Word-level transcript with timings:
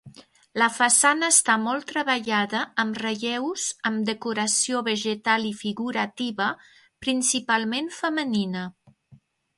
La 0.59 0.67
façana 0.75 1.27
està 1.33 1.57
molt 1.65 1.85
treballada 1.91 2.61
amb 2.83 2.97
relleus 3.03 3.67
amb 3.91 4.07
decoració 4.09 4.81
vegetal 4.89 5.45
i 5.51 5.55
figurativa, 5.61 6.49
principalment 7.07 7.95
femenina. 8.03 8.69